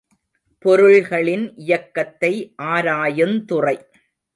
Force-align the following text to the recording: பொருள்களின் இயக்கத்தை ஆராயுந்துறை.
பொருள்களின் 0.65 1.45
இயக்கத்தை 1.57 2.33
ஆராயுந்துறை. 2.63 3.77